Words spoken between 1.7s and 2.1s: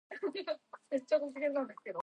"Commenda".